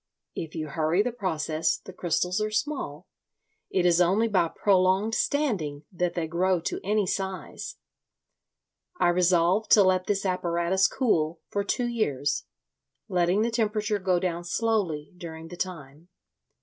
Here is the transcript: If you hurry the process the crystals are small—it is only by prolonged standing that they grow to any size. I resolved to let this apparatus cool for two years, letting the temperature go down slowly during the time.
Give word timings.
If 0.33 0.55
you 0.55 0.69
hurry 0.69 1.03
the 1.03 1.11
process 1.11 1.77
the 1.77 1.93
crystals 1.93 2.41
are 2.41 2.49
small—it 2.49 3.85
is 3.85 4.01
only 4.01 4.27
by 4.27 4.47
prolonged 4.47 5.13
standing 5.13 5.83
that 5.91 6.15
they 6.15 6.25
grow 6.25 6.59
to 6.61 6.79
any 6.83 7.05
size. 7.05 7.75
I 8.99 9.09
resolved 9.09 9.69
to 9.73 9.83
let 9.83 10.07
this 10.07 10.25
apparatus 10.25 10.87
cool 10.87 11.39
for 11.49 11.63
two 11.63 11.85
years, 11.85 12.45
letting 13.09 13.43
the 13.43 13.51
temperature 13.51 13.99
go 13.99 14.17
down 14.19 14.43
slowly 14.43 15.13
during 15.19 15.49
the 15.49 15.55
time. 15.57 16.07